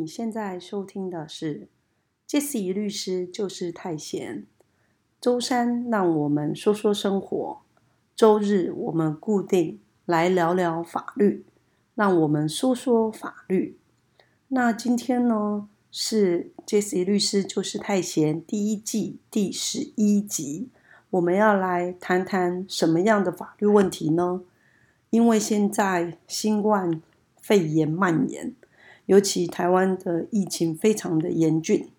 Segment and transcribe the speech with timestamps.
[0.00, 1.68] 你现在收听的是
[2.26, 4.46] 杰西律师就是太闲。
[5.20, 7.60] 周三让我们说说生活，
[8.16, 11.44] 周日我们固定来聊聊法律，
[11.94, 13.76] 让我们说说法律。
[14.48, 20.70] 那今天呢是杰西律师就是太闲第一季第十一集，
[21.10, 24.40] 我们要来谈谈什么样的法律问题呢？
[25.10, 27.02] 因为现在新冠
[27.42, 28.54] 肺炎蔓延。
[29.10, 31.90] 尤其台湾的疫情非常的严峻，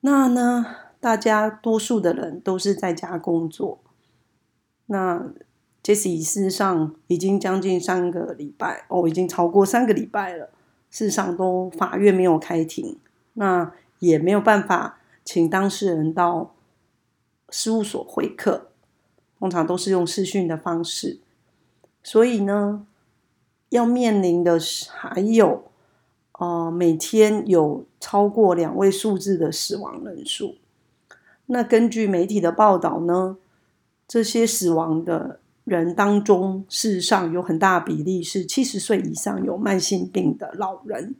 [0.00, 0.66] 那呢，
[1.00, 3.80] 大家多数的人都是在家工作。
[4.84, 5.32] 那
[5.82, 10.50] Jesse 事实上已经将近三个礼拜哦，已经超过三个礼拜了。
[10.90, 12.98] 事实上，都法院没有开庭，
[13.32, 16.54] 那也没有办法请当事人到
[17.48, 18.68] 事务所会客，
[19.38, 21.20] 通常都是用视讯的方式。
[22.02, 22.86] 所以呢，
[23.70, 25.64] 要面临的是还有。
[26.38, 30.56] 呃，每天有超过两位数字的死亡人数。
[31.46, 33.36] 那根据媒体的报道呢，
[34.08, 41.14] 这些死亡的人当中，事实上有很大比例是七十岁以上有慢性病的老人。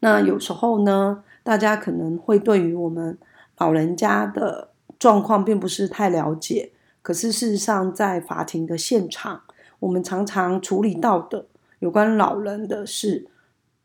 [0.00, 3.18] 那有时候呢，大家可能会对于我们
[3.58, 6.70] 老人家的状况并不是太了解。
[7.02, 9.42] 可是事实上，在法庭的现场，
[9.80, 11.46] 我们常常处理到的
[11.80, 13.28] 有关老人的事。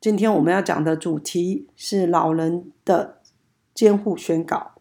[0.02, 3.22] 今天我们要讲的主题是老人的
[3.76, 4.72] 监护宣告。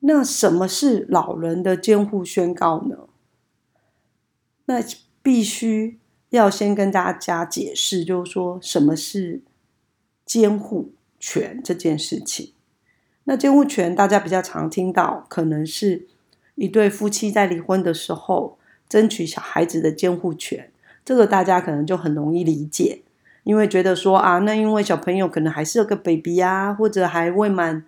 [0.00, 3.08] 那什么是老人的监护宣告呢？
[4.64, 4.82] 那
[5.22, 6.00] 必须
[6.30, 9.44] 要先跟大家解释，就是说什么是
[10.26, 12.52] 监护权这件事情。
[13.22, 16.08] 那监护权大家比较常听到，可能是
[16.56, 20.72] 一对夫妻在离婚的时候争取小孩子的监护权，
[21.04, 23.03] 这个大家可能就很容易理解。
[23.44, 27.84] 因为觉得说啊，那因为小朋友可能还是有个 baby 啊，或者还未满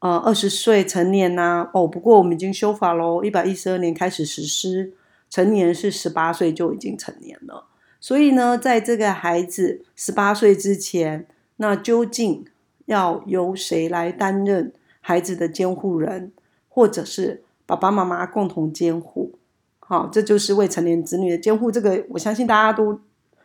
[0.00, 1.70] 呃二十岁成年呐。
[1.72, 4.92] 哦，不过我们已经修法喽，一百一十二年开始实施，
[5.30, 7.66] 成年是十八岁就已经成年了。
[8.00, 11.26] 所以呢，在这个孩子十八岁之前，
[11.58, 12.44] 那究竟
[12.86, 16.32] 要由谁来担任孩子的监护人，
[16.68, 19.38] 或者是爸爸妈妈共同监护？
[19.78, 21.70] 好，这就是未成年子女的监护。
[21.70, 23.00] 这个我相信大家都。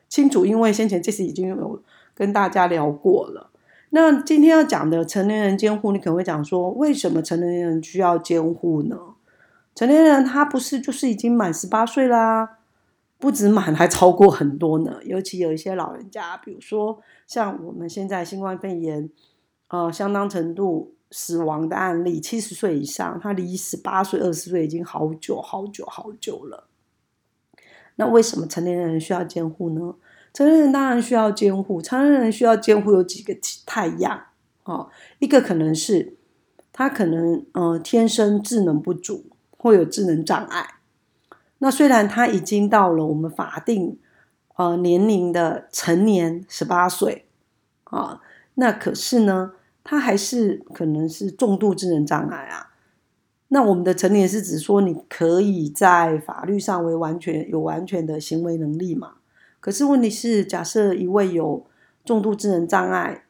[0.09, 1.81] 清楚，因为先前这次已经有
[2.13, 3.49] 跟大家聊过了。
[3.89, 8.97] 那今天要讲的成年人监护，你可能会讲说，为什么成年人需要监护呢？
[9.73, 12.57] 成年人他不是就是已经满十八岁啦，
[13.17, 14.99] 不止满，还超过很多呢。
[15.03, 19.09] 尤其有一些老人家，比如说像我们现在新冠肺炎，
[19.69, 26.67] 呃，相当程度死亡的案例，七十岁以上，他离十八岁、二十岁已经好久、好久、好久了。
[27.97, 29.95] 那为什么成年人需要监护呢？
[30.33, 31.81] 成年人当然需要监护。
[31.81, 33.33] 成年人需要监护有几个
[33.65, 34.21] 太阳
[34.63, 34.89] 哦，
[35.19, 36.15] 一个可能是
[36.73, 39.25] 他可能呃天生智能不足，
[39.57, 40.75] 或有智能障碍。
[41.59, 43.97] 那虽然他已经到了我们法定
[44.57, 47.25] 呃年龄的成年十八岁
[47.85, 48.21] 啊，
[48.55, 49.53] 那可是呢，
[49.85, 52.73] 他还是可能是重度智能障碍啊。
[53.49, 59.17] 那我们的成年是指说，你可以在法律上为完全有完全的行为能力嘛？
[59.59, 61.65] 可是问题是，假设一位有
[62.03, 63.25] 重度智能障碍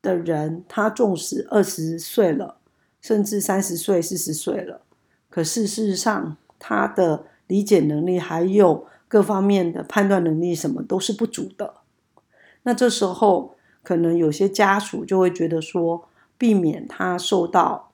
[0.00, 2.58] 的人，他纵使二十岁了，
[3.00, 4.82] 甚至三十岁、四十岁了，
[5.28, 11.74] 可是事实上他的理解能力还有各方面的判断能力什么都是不足的。
[12.62, 17.89] 那这时候，可能有些家属就会觉得说，避免他受到。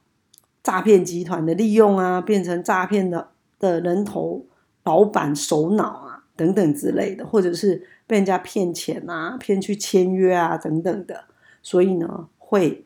[0.67, 3.29] 诈骗集团的利用啊，变成诈骗的
[3.61, 4.45] 的人头、
[4.83, 11.27] 老板首脑啊，等等之类的，或者是被人家骗钱啊、骗去签约啊等等的，
[11.63, 12.85] 所以呢，会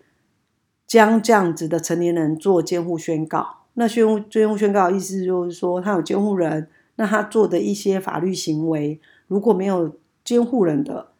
[0.86, 3.60] 将这样子的成年人做监护宣告。
[3.72, 11.12] 那宣监护宣告的意思就是说，他有监护人，那他做的一些法律行为，如果没有监护人的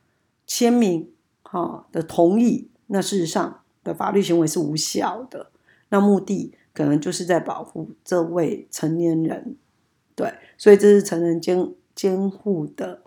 [0.47, 1.09] 签名
[1.43, 5.47] 哈的同意，那事实上的法律行为是无效的。
[5.91, 9.57] 那目的可能就是在保护这位成年人，
[10.15, 13.03] 对，所以这是成人监监护的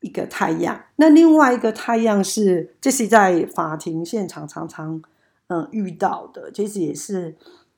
[0.00, 0.84] 一个太阳。
[0.96, 5.02] 那另外一个太阳是，这是在法庭现场常常
[5.48, 7.36] 嗯遇到的，其实也是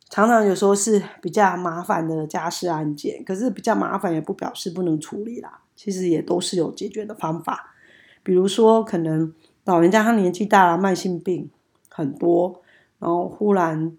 [0.09, 3.25] 常常有时候是比较麻烦的家事案件。
[3.25, 7.75] 可是比较麻烦也不表示不能处理啦，其实也都是有解决的方法。
[8.23, 11.51] 比如说，可能老人家他年纪大了，慢性病
[11.91, 12.63] 很多。
[12.99, 13.97] 然后忽然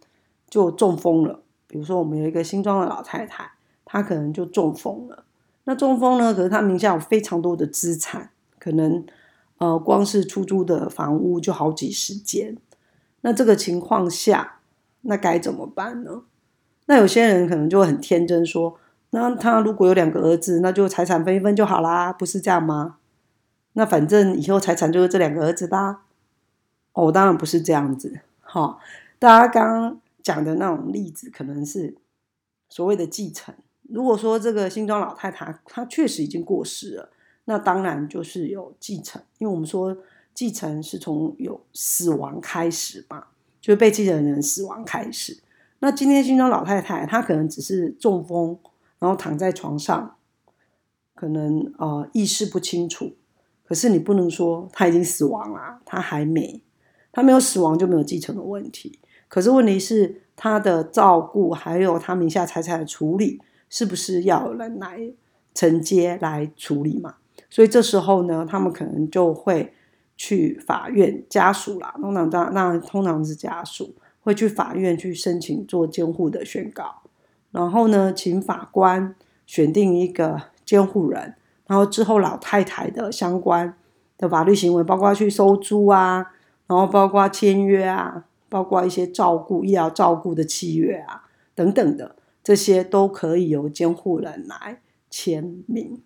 [0.50, 3.52] 就中风了，比如说我们有一个新庄的老太太，
[3.86, 5.24] 她可能就中风了。
[5.66, 6.34] 那中风呢？
[6.34, 9.06] 可是她名下有非常多的资产，可能
[9.58, 12.58] 呃，光是出租的房屋就好几十间。
[13.22, 14.60] 那这个情况下，
[15.02, 16.22] 那该怎么办呢？
[16.86, 18.80] 那有些人可能就很天真说，
[19.10, 22.98] 那他如果有两个儿子，那就财产分一分就好啦，不是这样吗？
[23.74, 25.98] 那反正以后财产就是这两个儿子的。
[26.94, 28.22] 哦，当然不是这样子。
[28.48, 28.80] 哈，
[29.20, 31.96] 大家刚刚讲的那种例子，可能是
[32.70, 33.54] 所谓的继承。
[33.84, 37.10] 如果说这个新庄老太太她确实已经过世了，
[37.46, 39.98] 那当然就是有继承，因为我们说
[40.34, 43.28] 继承是从有死亡开始嘛，
[43.62, 45.38] 就是被继承人死亡开始。
[45.80, 48.58] 那今天新庄老太太她可能只是中风，
[49.00, 50.16] 然后躺在床上，
[51.16, 53.14] 可能呃意识不清楚。
[53.64, 56.62] 可是你不能说她已经死亡了，她还没。
[57.12, 65.12] 他没有死亡就没有继承的问题，可是问题是他的照顾还有他名下财产的处理，是不是要有人来
[65.54, 67.16] 承接来处理嘛？
[67.50, 69.74] 所以这时候呢，他们可能就会
[70.16, 77.02] 去法院家属啦，通常当那通常是家属会去法院去申请做监护的宣告，
[77.52, 79.16] 然后呢，请法官
[79.48, 81.34] 选定一个监护人，
[81.66, 83.76] 然后之后老太太的相关
[84.18, 86.34] 的法律行为，包括去收租啊。
[86.68, 91.24] 然后包括签约啊，包括一些照顾、医疗照顾的契约啊，
[91.56, 96.02] 等等的，这些都可以由监护人来签名。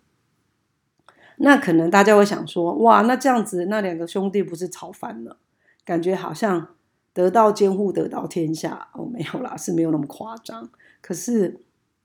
[1.38, 5.38] 那可能大家会想说，哇，那这样子，那两个兄弟不是吵翻了？
[5.84, 6.68] 感觉好像
[7.12, 10.70] 得到监护得到天下哦，没有啦，是没有那么夸张。
[11.00, 11.60] 可是，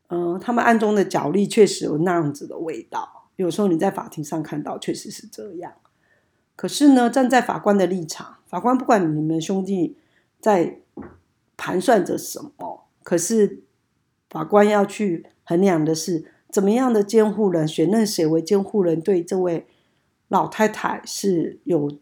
[0.09, 3.29] 嗯，他们暗中的角力确实有那样子的味道。
[3.35, 5.73] 有时候你在法庭上看到，确实是这样。
[6.55, 9.97] 可是呢，站在法官的立场，法官不管你们兄弟
[10.39, 10.79] 在
[11.55, 13.63] 盘算着什么，可是
[14.29, 19.67] 法官要去衡量的是，怎么样的监护人选任谁为监护人，对这位
[20.29, 21.97] 老太太是有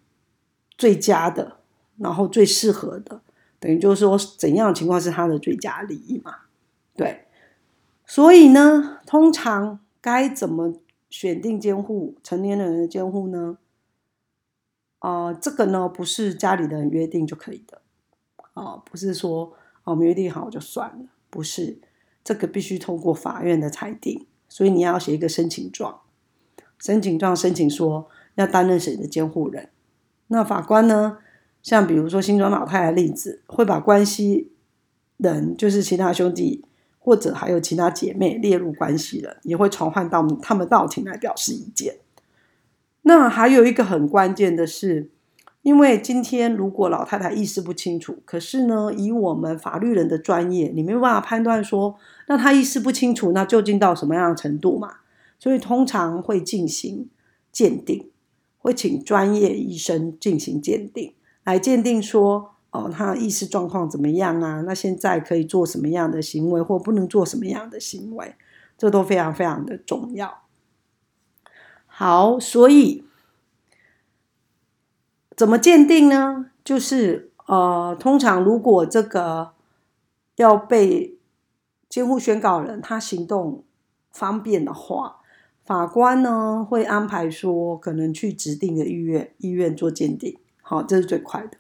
[0.78, 1.58] 最佳的，
[1.98, 3.22] 然后最适合的，
[3.60, 6.36] 等于就是说，怎样的情况是他的最佳利益嘛？
[6.96, 7.26] 对，
[8.06, 10.74] 所以呢，通常该怎么
[11.10, 13.58] 选定监护成年人的监护呢？
[15.06, 17.80] 啊，这个呢不是家里的人约定就可以的，
[18.56, 19.54] 啊，不是说
[19.84, 21.78] 我们约定好就算了，不是，
[22.24, 26.02] 这个必须通过法院的裁定，所以你要写一个申请状，
[26.80, 29.70] 申请状申请说要担任谁的监护人，
[30.30, 31.20] 那法官呢，
[31.62, 34.54] 像比如说新庄老太太例子，会把关系
[35.18, 36.66] 人，就是其他兄弟
[36.98, 41.98] 或者还有其他姐妹列入关系人，也会传唤到他们到庭来表示意见。
[43.08, 45.12] 那还有一个很关键的是，
[45.62, 51.96] 因为今天如果老太太意识不清楚，可是呢，以我们法律人的专业，你没有办法判断说，
[52.28, 54.96] 那她意识不清楚，那究竟到什么样的程度嘛？
[55.38, 57.08] 所以通常会进行
[57.52, 58.10] 鉴定，
[58.58, 61.14] 会请专业医生进行鉴定，
[61.44, 64.62] 来鉴定说，哦，她意识状况怎么样啊？
[64.62, 68.34] 那现在可以做什么样的行为，或不能做什么样的行为，
[68.76, 70.45] 这都非常非常的重要。
[71.98, 73.06] 好，所以
[75.34, 76.48] 怎么鉴定呢？
[76.62, 79.54] 就是呃，通常如果这个
[80.36, 81.18] 要被
[81.88, 83.64] 监护宣告人他行动
[84.12, 85.22] 方便的话，
[85.64, 90.38] 法官呢会安排说，可能去指定的医院医院做鉴定。
[90.62, 91.58] 好，这是最快的。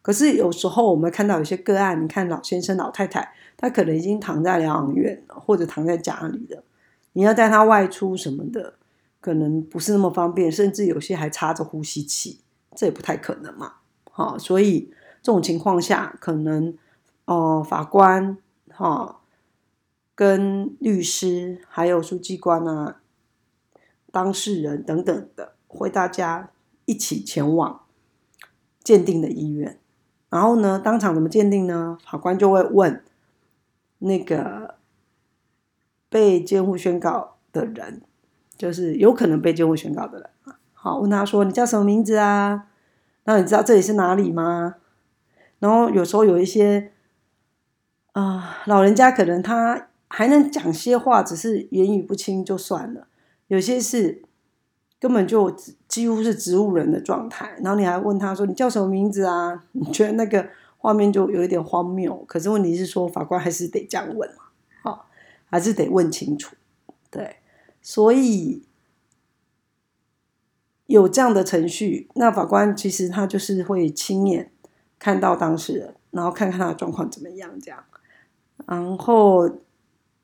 [0.00, 6.64] 可是有时候我们看到有些个案，你看老先生、老太太，他可能已经躺在疗养院了，或者躺在家里了，
[7.12, 8.72] 你要带他外出什么的。
[9.26, 12.42] 可能不是那么方便，甚至有些还插着呼吸器，
[12.76, 13.78] 这也不太可能嘛。
[14.12, 16.78] 好，所以这种情况下，可能
[17.24, 19.20] 哦，法官哈
[20.14, 23.00] 跟律师还有书记官啊、
[24.12, 26.52] 当事人等等的，会大家
[26.84, 27.80] 一起前往
[28.84, 29.80] 鉴定的医院。
[30.30, 31.98] 然后呢，当场怎么鉴定呢？
[32.08, 33.02] 法官就会问
[33.98, 34.76] 那个
[36.08, 38.02] 被监护宣告的人。
[38.56, 40.30] 就是有可能被监护宣告的人
[40.72, 42.68] 好，问他说：“你叫什么名字啊？
[43.24, 44.76] 那你知道这里是哪里吗？”
[45.58, 46.92] 然后有时候有一些
[48.12, 53.08] 啊，老人家可能他还能讲些话，只是言语不清就算了。
[53.48, 54.22] 有些是
[55.00, 55.50] 根本就
[55.88, 60.48] 几乎是植物人的状态，然后你还问他说：“你叫什么名字啊？”你觉得那个
[60.78, 62.24] 画面就有一点荒谬。
[62.28, 64.44] 可是问题是说，法官还是得这样问嘛？
[64.84, 65.06] 好，
[65.50, 66.54] 还是得问清楚，
[67.10, 67.36] 对。
[67.88, 68.64] 所以
[70.86, 74.50] 有这样的程序，那法官其实他就是会亲眼
[74.98, 77.84] 看到当事人，然后看看他的状况怎么样，这样。
[78.66, 79.48] 然后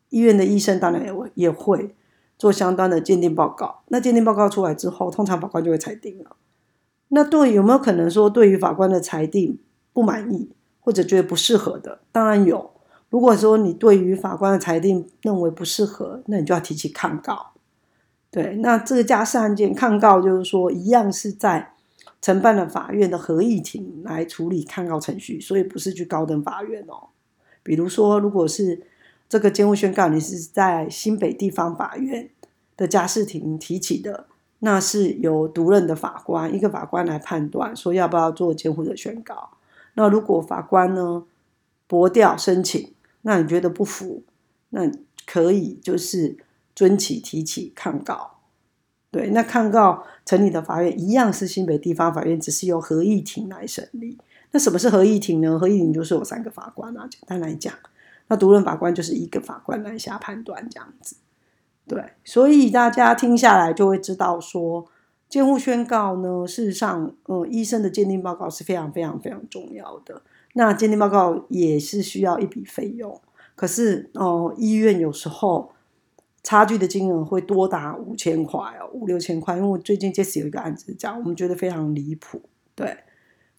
[0.08, 1.94] 医院的医生当然也会也会
[2.36, 3.84] 做相当的鉴定报告。
[3.86, 6.34] 那鉴定报告出来之后，通常法官就会裁定了。
[7.10, 9.60] 那对有没有可能说对于法官的裁定
[9.92, 10.50] 不满意，
[10.80, 12.00] 或者觉得不适合的？
[12.10, 12.72] 当然有。
[13.08, 17.51] 如果说你对于法官的裁定认为不适合，那你就要提起抗告。
[18.32, 21.74] 对，那这个家事案件抗告就是说，一样是在
[22.22, 27.10] 承办的法院的合议庭来处理抗告程序，所以不是去高等法院哦。
[27.62, 28.80] 比如说，如果是
[29.28, 32.30] 这个监护宣告，你是在新北地方法院
[32.74, 34.24] 的家事庭提起的，
[34.60, 39.50] 那是由独任的法官一个法官来判断，说要不要做监护的宣告。
[39.92, 41.24] 那如果法官呢
[41.86, 44.22] 驳掉申请，那你觉得不服，
[44.70, 44.90] 那
[45.26, 46.38] 可以就是
[46.74, 48.38] 遵起提起抗告。
[49.10, 54.18] 对，那抗告成立的法院一样是新北地方法院，只是由合议庭来审理。
[54.52, 55.58] 那什么是合议庭呢？
[55.58, 57.74] 合议庭就是有三个法官啊，简单来讲，
[58.28, 61.16] 那独任法官就是一个法官来下判断这样子。
[61.86, 64.86] 对，所以大家听下来就会知道说，
[65.28, 70.22] 监护宣告呢，事实上，嗯，医生的鉴定报告是非常非常非常重要的。
[70.54, 73.20] 那鉴定报告也是需要一笔费用，
[73.54, 75.72] 可是哦，医院有时候
[76.42, 79.56] 差距的金额会多达五千块哦，五六千块。
[79.56, 82.42] 因为我最近接 e 有一个案子讲，我们觉得非常离谱，
[82.74, 82.98] 对。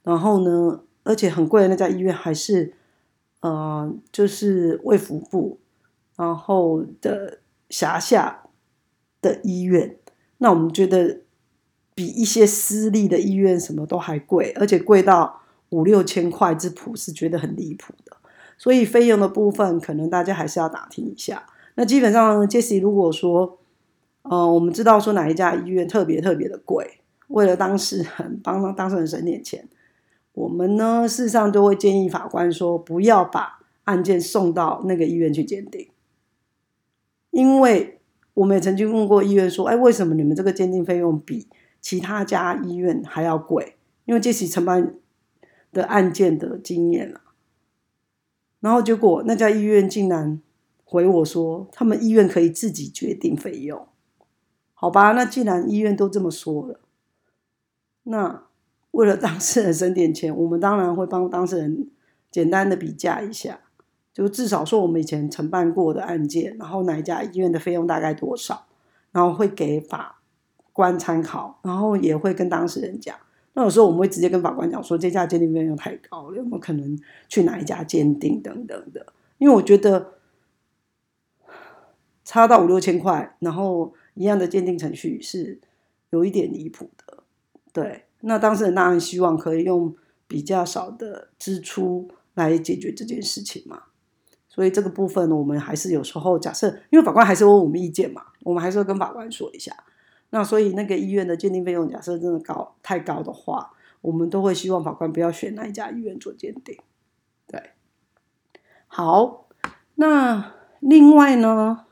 [0.03, 2.73] 然后呢，而且很贵的那家医院还是
[3.41, 5.59] 呃，就是卫福部
[6.15, 8.43] 然后的辖下
[9.21, 9.97] 的医院，
[10.37, 11.21] 那我们觉得
[11.95, 15.41] 比一些私立的医院什么都还贵，而且贵到。
[15.69, 18.15] 五六千块之谱是觉得很离谱的，
[18.59, 21.47] 所以费用的部分可能大家还是要打听一下。
[21.75, 23.59] 那基本上，Jesse 如果说，
[24.23, 29.67] 呃，我们知道说哪一家医院特别特别的贵，为了当事人帮当事人省点钱，
[30.33, 35.89] 我们呢事实上都会建议法官说，不要把案件送到那个医院去鉴定，
[37.31, 37.99] 因为
[38.33, 41.47] 我们也曾经问过医院说，哎，为什么你们这个鉴定费用比
[41.81, 43.75] 其他家医院还要贵？
[44.05, 44.95] 因为 Jesse 承办。
[45.73, 47.19] 的案件的经验了，
[48.59, 50.39] 然后结果那家医院竟然
[50.93, 53.87] 回我说，他们医院可以自己决定费用，
[54.75, 55.13] 好吧？
[55.13, 56.79] 那既然医院都这么说了，
[58.03, 58.43] 那
[58.91, 61.89] 为了当事人省点钱，我们当然会帮当事人
[62.29, 63.61] 简单的比价一下，
[64.13, 68.67] 就至少说我们以前承办过的案件，然后哪一家医院的费用大概多少，
[69.11, 70.21] 然后会给法
[70.73, 73.15] 官参考，然后也会跟当事人讲。
[73.55, 76.95] 那有时候我们会直接跟法官讲说，这家鉴定费用太高了，有没有可能
[77.27, 79.07] 去哪一家鉴定等等的？
[79.39, 80.11] 因为我觉得
[82.23, 85.59] 差到五六千块，然后一样的鉴定程序是
[86.09, 87.23] 有一点离谱的。
[87.71, 89.95] 对，那当事人当然希望可以用
[90.27, 93.83] 比较少的支出来解决这件事情嘛。
[94.47, 99.75] 所以这个部分呢，我们还是有时候假设，因为法官还是问我们意见嘛，我们还是要跟法官说一下。
[100.29, 106.77] 那所以那个医院的鉴定费用，假设真的高太高的话，我们都会希望法官不要选那一家医院做鉴定。
[107.47, 107.71] 对，
[108.85, 109.47] 好，
[109.95, 111.85] 那另外呢，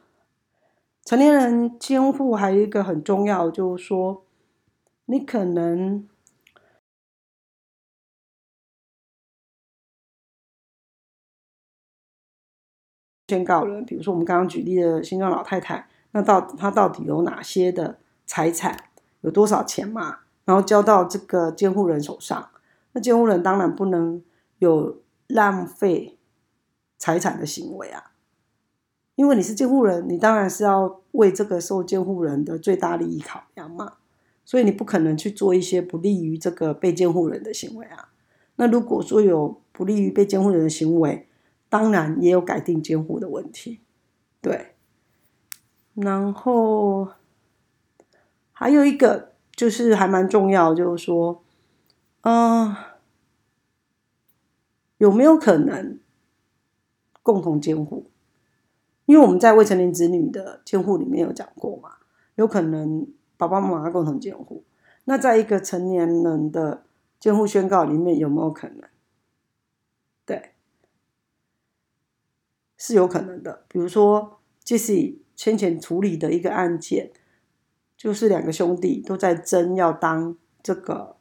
[1.04, 4.26] 成年人监护还有一个很重要，就是说，
[5.06, 6.08] 你可能
[13.28, 18.00] 宣告人，比如说我们刚刚举例的新庄老太太，那到她到底有哪些的？
[18.24, 18.86] 财产
[19.22, 20.20] 有多少钱嘛？
[20.46, 22.50] 然后交到这个监护人手上，
[22.94, 24.24] 那监护人当然不能
[24.60, 26.18] 有浪费
[26.98, 28.11] 财产的行为啊，
[29.22, 33.98] 因为你是监护人，你当然是要为这个受监护人的最大利益考量嘛，
[34.44, 38.10] 所以你不可能去做一些不利于这个被监护人的行为啊。
[38.56, 41.28] 那如果说有不利于被监护人的行为，
[41.70, 43.82] 当然也有改定监护的问题，
[44.42, 44.74] 对，
[45.94, 47.10] 然后。
[48.54, 51.44] 还有一个就是还蛮重要，就是说，
[52.22, 52.76] 嗯，
[55.00, 56.00] 有没有可能
[57.24, 58.11] 共同监护？
[59.12, 61.98] 因为我们在未成年子女的监护里面有讲过嘛，
[62.36, 64.64] 有可能爸爸妈妈共同监护。
[65.04, 66.86] 那在一个成年人的
[67.20, 68.88] 监护宣告里面有没有可能？
[70.26, 70.54] 对，
[72.78, 73.66] 是有可能的。
[73.68, 77.12] 比如说，Jesse 先前处理的一个案件。
[77.98, 81.18] 就是两个兄弟都在争要当这个，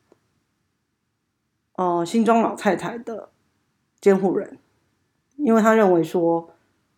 [1.75, 3.32] 哦，新庄老太太的
[4.00, 4.59] 监护人，
[5.37, 6.50] 因为他认为说，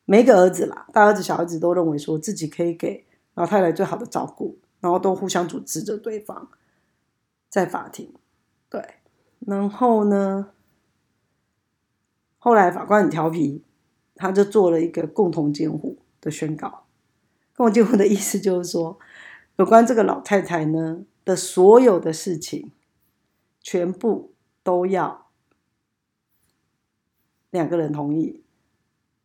[0.04, 6.48] 每个儿子啦，大儿子、小儿子都认为说自己可以给老太太最好的照顾，然后都互相组织着对方，
[7.48, 8.12] 在法庭，
[8.68, 8.96] 对，
[9.40, 10.50] 然后呢，
[12.38, 13.62] 后来法官很调皮，
[14.14, 16.84] 他就做了一个共同监护的宣告，
[17.56, 18.98] 共同监护的意思就是说。
[19.56, 22.72] 有关这个老太太呢的所有的事情，
[23.60, 24.32] 全部
[24.62, 25.26] 都要
[27.50, 28.41] 两个人同意。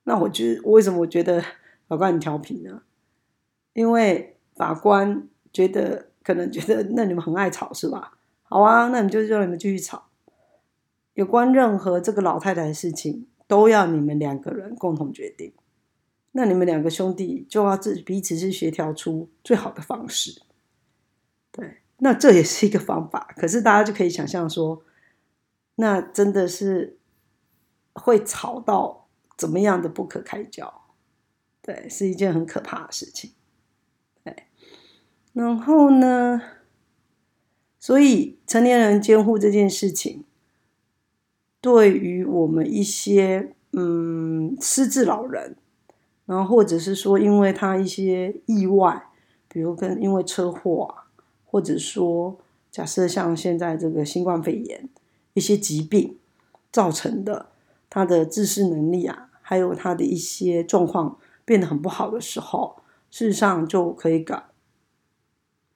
[0.08, 1.44] 那我觉得，为什么我觉得
[1.86, 2.82] 法官很调皮呢？
[3.74, 8.18] 因为法官觉得可能觉得，那你们很爱吵是吧？
[8.44, 10.08] 好啊，那你就让你们继续吵。
[11.14, 15.52] 有关任何这个老太太的事情，都要你们两个人共同决定。
[16.32, 20.42] 那你们两个兄弟就要自彼此是协调出最好的方式。
[21.52, 23.34] 对，那这也是一个方法。
[23.36, 24.82] 可是大家就可以想象说，
[25.76, 26.98] 那真的是
[27.94, 29.07] 会吵到
[29.38, 30.82] 怎么样的不可开交？
[31.62, 33.32] 对，是一件很可怕的事情。
[34.24, 34.48] 对，
[35.34, 36.42] 然后呢？
[37.80, 40.26] 所以成年人监护这件事情，
[41.62, 45.56] 对于我们一些嗯失智老人，
[46.26, 49.08] 然后或者是说因为他一些意外，
[49.48, 51.08] 比如跟因为车祸啊，
[51.46, 52.38] 或者说
[52.70, 54.90] 假设像现在这个新冠肺炎
[55.34, 56.18] 一些疾病
[56.70, 57.52] 造成的，
[57.90, 62.76] 他的自视能力啊，还有他的一些状况变得很不好的时候，
[63.10, 64.44] 事实上就可以搞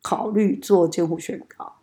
[0.01, 1.75] 考虑做监护宣告。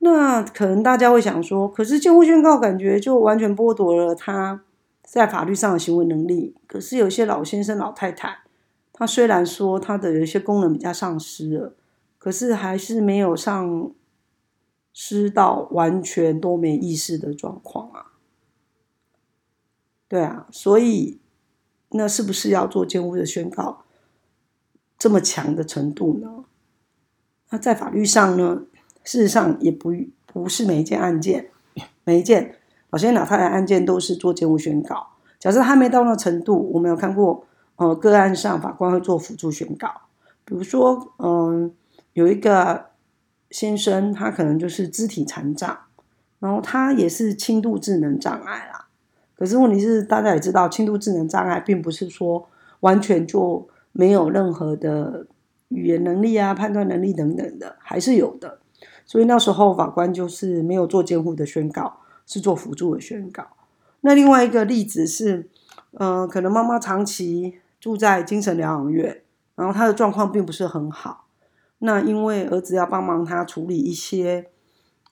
[0.00, 4.62] 那可能大家会想说，可是监护宣告感觉就完全剥夺了他
[5.02, 6.54] 在法律上的行为能力。
[6.66, 8.40] 可是有些老先生、老太太，
[8.92, 11.74] 他虽然说他的有一些功能比较丧失了，
[12.18, 13.92] 可是还是没有丧
[14.92, 18.09] 失到完全都没意识的状况啊。
[20.10, 21.20] 对啊，所以
[21.90, 23.84] 那是不是要做监护的宣告
[24.98, 26.44] 这么强的程度呢？
[27.50, 28.62] 那在法律上呢？
[29.04, 29.92] 事实上，也不
[30.26, 31.50] 不是每一件案件，
[32.02, 32.56] 每一件
[32.90, 35.10] 老先老太太案件都是做监护宣告。
[35.38, 39.88] 假设他没到那程度，我们有看过，呃，个案上法官会做辅助宣告。
[40.44, 41.72] 比如说，嗯，
[42.14, 42.90] 有一个
[43.48, 45.78] 先生，他可能就是肢体残障，
[46.40, 48.69] 然后他也是轻度智能障碍。
[49.40, 52.46] 可是问题是，大家也知道，轻度智能障碍并不是说
[52.80, 55.26] 完全就没有任何的
[55.68, 58.58] 语言能力啊、判断能力等等的，还是有的。
[59.06, 63.46] 所以那时候法官就是没有做监护的宣告，是做辅助的宣告。
[64.02, 65.48] 那另外一个例子是，
[65.92, 69.22] 嗯，可能妈妈长期住在精神疗养院，
[69.54, 71.24] 然后她的状况并不是很好。
[71.78, 74.50] 那因为儿子要帮忙他处理一些，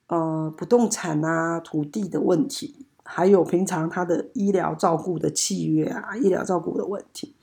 [0.09, 7.35] 呃，不动产啊、土地的问题，还有平常他的医疗照顾的契约啊、医疗照顾的问题，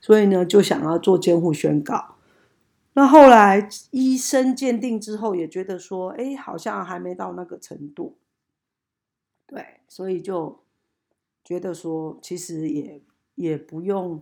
[0.00, 2.16] 所以呢，就想要做监护宣告。
[2.94, 8.16] 那后来医生鉴定之后，也觉得说，哎，好像还没到那个程度，
[9.46, 10.58] 对，所以就
[11.44, 13.00] 觉得说，其实也
[13.36, 14.20] 也不用，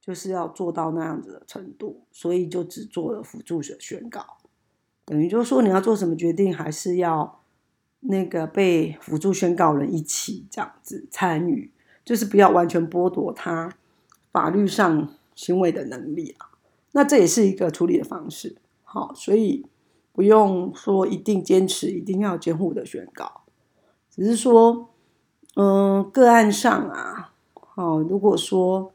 [0.00, 4.24] 就是要做到那样子的程度，所以就只做了辅助的宣告，
[5.06, 7.40] 等于就是说，你要做什么决定，还是要
[8.00, 11.70] 那个被辅助宣告人一起这样子参与，
[12.04, 13.72] 就是不要完全剥夺他
[14.30, 16.50] 法律上行为的能力啊。
[16.92, 19.66] 那这也是一个处理的方式，好，所以
[20.12, 23.42] 不用说一定坚持一定要监护的宣告，
[24.10, 24.88] 只是说，
[25.56, 27.32] 嗯，个案上啊，
[27.74, 28.92] 哦，如果说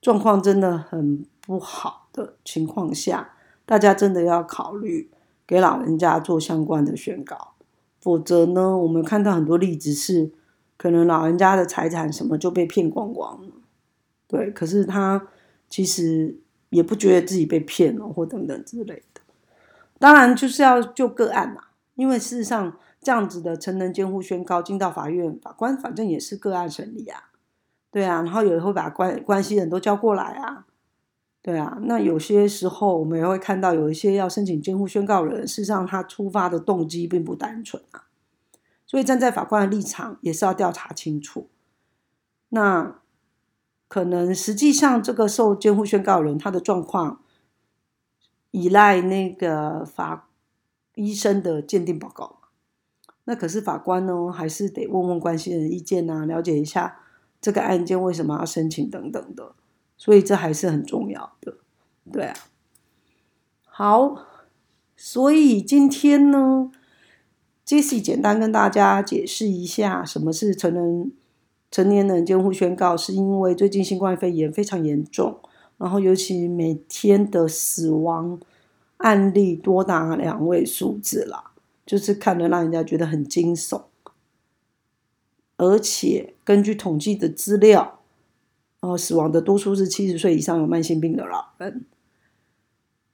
[0.00, 5.10] 状况真的很不好的情况下，大家真的要考虑
[5.46, 7.49] 给老人家做相关的宣告，
[8.00, 10.32] 否则呢，我们看到很多例子是，
[10.76, 13.52] 可能老人家的财产什么就被骗光光了，
[14.26, 15.28] 对，可是他
[15.68, 16.40] 其实。
[16.70, 19.20] 也不觉得自己被骗了或等等之类的，
[19.98, 21.60] 当然就是要就个案嘛，
[21.96, 27.30] 因为事实上这样子的成人监护宣告进到法院，法官反正也是个案审理啊，
[27.90, 30.64] 对啊，然后有人会把关关系人都叫过来啊，
[31.42, 38.04] 对啊，那有些时候我们也会看到有一些要申请监护宣告人，事实上他出发的动机并不单纯啊，
[38.86, 41.48] 所以站在法官的立场也是要调查清楚，
[42.48, 42.96] 那。
[43.92, 47.22] 可能实际上，这个受监护宣告人他的状况
[48.52, 50.28] 依赖那个法
[50.94, 52.38] 医生的鉴定报告
[53.24, 57.00] 那可是法官呢，还是得问问关系人意见啊，了解一下
[57.40, 59.56] 这个案件为什么要申请等等的，
[60.00, 61.58] 所以这还是很重要的，
[62.10, 62.34] 对啊。
[63.64, 64.24] 好，
[64.96, 66.70] 所以今天呢
[67.66, 71.12] ，Jesse 简单跟大家解释一下什么是成人。
[71.70, 75.38] 成年人监护宣告，是因为最近新冠肺炎非常严重，
[75.78, 78.40] 然后尤其每天的死亡
[78.96, 81.52] 案例多达两位数字啦，
[81.86, 83.82] 就是看得让人家觉得很惊悚。
[85.58, 87.99] 而且根据统计的资料，
[88.80, 91.84] 呃，死亡的多数是七十岁以上有慢性病的老人。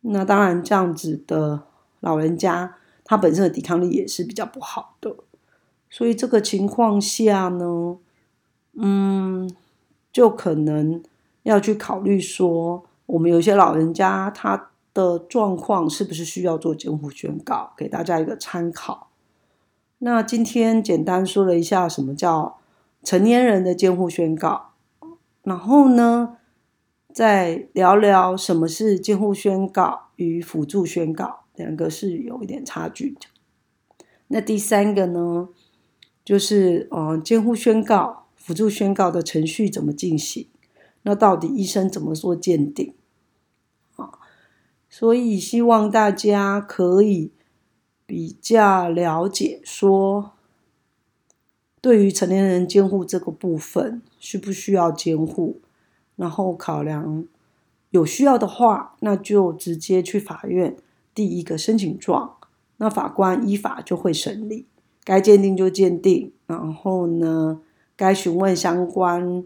[0.02, 1.64] 那当然，这样子的
[2.00, 5.16] 老人家，他本身的抵抗力也是比较不好的。
[5.90, 7.98] 所以这个情况下呢，
[8.74, 9.50] 嗯，
[10.12, 11.02] 就可能
[11.42, 19.08] 要去考虑说，我们有些老人家他的状况是不是需要做监护宣告，给大家一个参考。
[19.98, 22.58] 那今天简单说了一下什么叫
[23.02, 24.72] 成年人的监护宣告，
[25.46, 26.38] 然后呢，
[27.12, 33.20] 再聊聊什么是监护宣告与辅助宣告，两个是有一点差距的。
[34.26, 35.50] 那第三个呢？
[36.24, 40.48] 就是呃，监护宣告、辅助宣告的程序怎么进行？
[41.02, 42.94] 那到底医生怎么做鉴定？
[43.94, 44.10] 啊，
[44.90, 47.30] 所以希望大家可以
[48.04, 50.32] 比较了解，说
[51.86, 55.60] 对于成年人监护这个部分，需不需要监护？
[56.16, 57.24] 然后考量
[57.90, 60.74] 有需要的话，那就直接去法院
[61.14, 62.38] 第一个申请状，
[62.78, 64.66] 那法官依法就会审理。
[65.04, 67.60] 该鉴定就鉴定，然后呢，
[67.94, 69.44] 该询问相关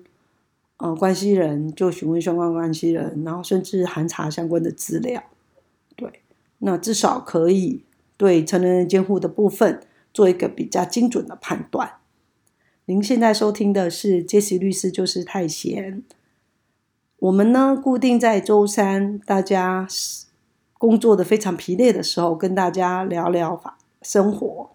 [0.78, 5.22] 呃关系人就询问相关关系人，然后甚至函查相关的资料。
[5.94, 6.22] 对，
[6.60, 7.84] 那至少可以
[8.16, 9.82] 对成年人监护的部分
[10.14, 11.99] 做一个比较精准的判断。
[12.90, 16.02] 您现在收听的是杰西律师就是太闲，
[17.20, 19.86] 我们呢固定在周三大家
[20.76, 24.70] 工作的非常疲累的时候，跟大家聊聊法生活。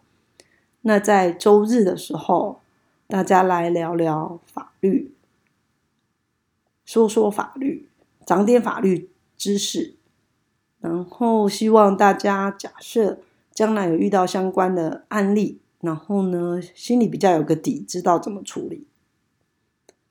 [0.83, 2.61] 那在周日的时候，
[3.07, 5.11] 大家来聊聊法律，
[6.85, 7.89] 说说法律，
[8.25, 9.95] 长点法律知识，
[10.79, 13.19] 然后希望大家假设
[13.53, 18.87] 将来有遇到相关的案例，然后呢，心里比较有个底，知道怎么处理。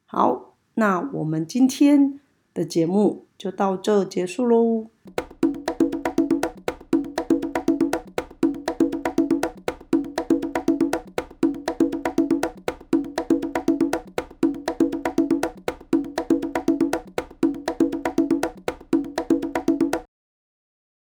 [0.07, 2.21] 好，那我们今天
[2.55, 4.87] 的节目就到这结束喽。